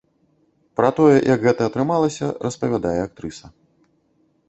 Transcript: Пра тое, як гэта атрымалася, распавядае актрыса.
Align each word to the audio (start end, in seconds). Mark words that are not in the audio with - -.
Пра 0.79 0.89
тое, 0.99 1.17
як 1.33 1.45
гэта 1.47 1.61
атрымалася, 1.71 2.33
распавядае 2.49 2.99
актрыса. 3.07 3.45